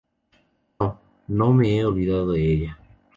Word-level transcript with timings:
no, 0.79 0.99
no 1.27 1.53
me 1.53 1.75
he 1.77 1.85
olvidado 1.85 2.31
de 2.31 2.53
ella 2.53 2.79